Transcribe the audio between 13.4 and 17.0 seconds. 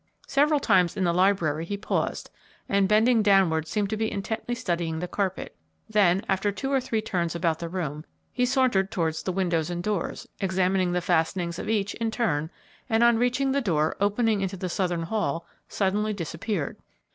the door opening into the southern hall, suddenly disappeared.